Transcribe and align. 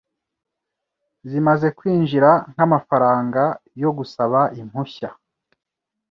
zimaze 1.29 1.67
kwinjira 1.77 2.29
nk’amafaranga 2.51 3.41
yo 3.81 3.89
gusaba 3.97 4.39
impushya. 4.61 5.09